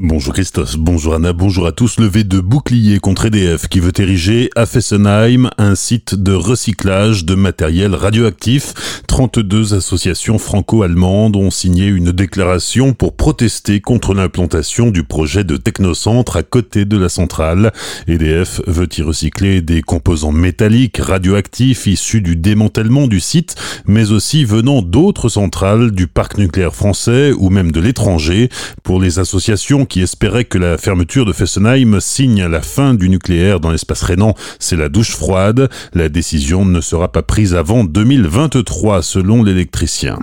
[0.00, 2.00] Bonjour Christophe, bonjour Anna, bonjour à tous.
[2.00, 7.36] Levé de bouclier contre EDF qui veut ériger à Fessenheim un site de recyclage de
[7.36, 8.74] matériel radioactif.
[9.06, 16.36] 32 associations franco-allemandes ont signé une déclaration pour protester contre l'implantation du projet de technocentre
[16.36, 17.72] à côté de la centrale.
[18.08, 23.54] EDF veut y recycler des composants métalliques radioactifs issus du démantèlement du site,
[23.86, 28.48] mais aussi venant d'autres centrales du parc nucléaire français ou même de l'étranger.
[28.82, 33.60] Pour les associations qui espérait que la fermeture de Fessenheim signe la fin du nucléaire
[33.60, 35.68] dans l'espace rhénan, c'est la douche froide.
[35.92, 40.18] La décision ne sera pas prise avant 2023 selon l'électricien.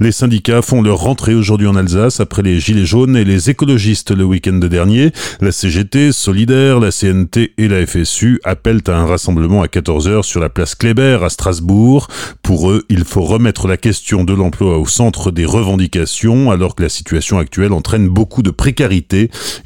[0.00, 4.10] Les syndicats font leur rentrée aujourd'hui en Alsace après les Gilets jaunes et les écologistes
[4.10, 5.12] le week-end dernier.
[5.40, 10.40] La CGT, Solidaire, la CNT et la FSU appellent à un rassemblement à 14h sur
[10.40, 12.08] la place Kléber à Strasbourg.
[12.42, 16.82] Pour eux, il faut remettre la question de l'emploi au centre des revendications alors que
[16.82, 18.97] la situation actuelle entraîne beaucoup de précarité.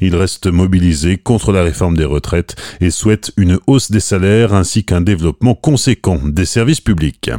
[0.01, 4.83] Ils restent mobilisés contre la réforme des retraites et souhaitent une hausse des salaires ainsi
[4.83, 7.31] qu'un développement conséquent des services publics.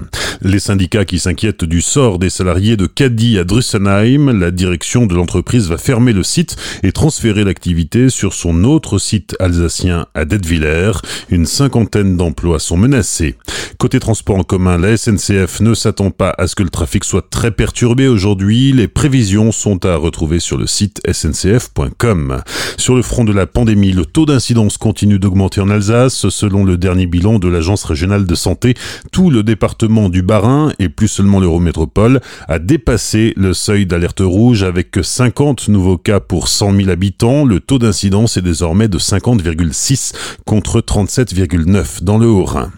[0.44, 5.14] Les syndicats qui s'inquiètent du sort des salariés de Caddy à Drussenheim, la direction de
[5.14, 10.92] l'entreprise va fermer le site et transférer l'activité sur son autre site alsacien à Detwiller.
[11.30, 13.36] Une cinquantaine d'emplois sont menacés.
[13.78, 17.28] Côté transport en commun, la SNCF ne s'attend pas à ce que le trafic soit
[17.28, 18.72] très perturbé aujourd'hui.
[18.72, 22.42] Les prévisions sont à retrouver sur le site sncf.com.
[22.76, 26.28] Sur le front de la pandémie, le taux d'incidence continue d'augmenter en Alsace.
[26.28, 28.74] Selon le dernier bilan de l'Agence régionale de santé,
[29.10, 34.64] tout le département du Bas-Rhin et plus seulement l'Eurométropole a dépassé le seuil d'alerte rouge
[34.64, 37.44] avec 50 nouveaux cas pour 100 000 habitants.
[37.44, 40.12] Le taux d'incidence est désormais de 50,6
[40.44, 42.72] contre 37,9 dans le Haut-Rhin.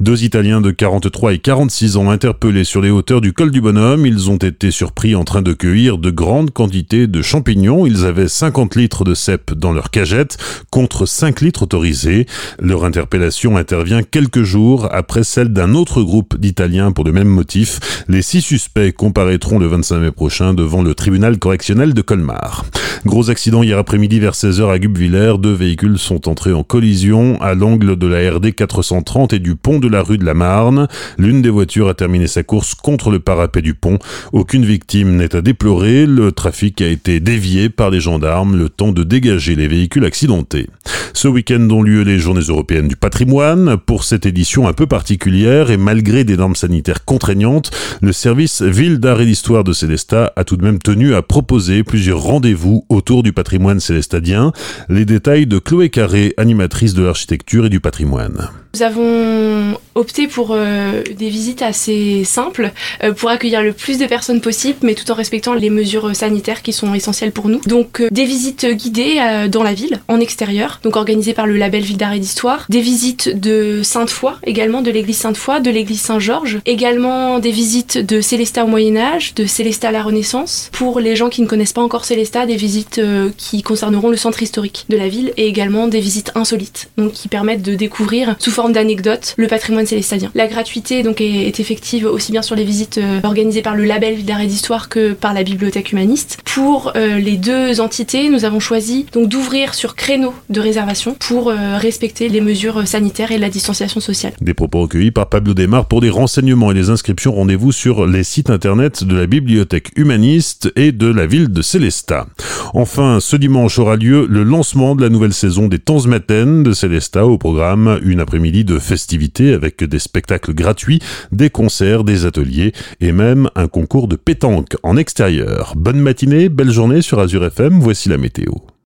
[0.00, 4.06] Deux Italiens de 43 et 46 ans interpellés sur les hauteurs du col du Bonhomme.
[4.06, 7.84] Ils ont été surpris en train de cueillir de grandes quantités de champignons.
[7.84, 10.38] Ils avaient 50 litres de cèpe dans leur cagette
[10.70, 12.26] contre 5 litres autorisés.
[12.60, 18.04] Leur interpellation intervient quelques jours après celle d'un autre groupe d'Italiens pour le même motif.
[18.06, 22.64] Les six suspects comparaîtront le 25 mai prochain devant le tribunal correctionnel de Colmar.
[23.04, 25.34] Gros accident hier après-midi vers 16h à Gubwiller.
[25.38, 29.78] Deux véhicules sont entrés en collision à l'angle de la RD 430 et du pont
[29.78, 30.88] de la rue de la Marne.
[31.18, 33.98] L'une des voitures a terminé sa course contre le parapet du pont.
[34.32, 36.06] Aucune victime n'est à déplorer.
[36.06, 40.68] Le trafic a été dévié par les gendarmes le temps de dégager les véhicules accidentés.
[41.12, 43.76] Ce week-end ont lieu les journées européennes du patrimoine.
[43.76, 47.70] Pour cette édition un peu particulière et malgré des normes sanitaires contraignantes,
[48.00, 51.82] le service Ville d'art et d'histoire de Célestat a tout de même tenu à proposer
[51.82, 54.52] plusieurs rendez-vous autour du patrimoine célestadien.
[54.88, 58.50] Les détails de Chloé Carré, animatrice de l'architecture et du patrimoine.
[58.74, 62.70] Nous avons opté pour euh, des visites assez simples
[63.02, 66.62] euh, pour accueillir le plus de personnes possible, mais tout en respectant les mesures sanitaires
[66.62, 67.60] qui sont essentielles pour nous.
[67.66, 69.20] Donc euh, des visites guidées
[69.50, 72.66] dans la ville, en extérieur, donc organisées par le label Ville d'art et d'histoire.
[72.68, 76.58] Des visites de Sainte-Foy, également de l'église Sainte-Foy, de l'église Saint-Georges.
[76.66, 80.70] Également des visites de Célestat au Moyen-Âge, de Célestat à la Renaissance.
[80.72, 83.00] Pour les gens qui ne connaissent pas encore Célestat, des visites
[83.36, 87.28] qui concerneront le centre historique de la ville et également des visites insolites, donc qui
[87.28, 90.32] permettent de découvrir sous forme d'anecdotes le patrimoine célestadien.
[90.34, 94.24] La gratuité donc est, effective aussi bien sur les visites euh, organisées par le label
[94.24, 96.38] d'art et d'histoire que par la bibliothèque humaniste.
[96.44, 101.50] Pour euh, les deux entités, nous avons choisi donc d'ouvrir sur créneau de réservation pour
[101.50, 104.32] euh, respecter les mesures sanitaires et la distanciation sociale.
[104.40, 107.34] Des propos recueillis par Pablo Desmar pour des renseignements et des inscriptions.
[107.34, 112.26] Rendez-vous sur les sites internet de la bibliothèque humaniste et de la ville de Célestat.
[112.74, 116.72] Enfin, ce dimanche aura lieu le lancement de la nouvelle saison des Temps Maten de
[116.72, 118.18] Célestat au programme une
[118.50, 121.00] de festivités avec des spectacles gratuits,
[121.32, 125.74] des concerts, des ateliers et même un concours de pétanque en extérieur.
[125.76, 128.52] Bonne matinée, belle journée sur Azure FM, voici la météo.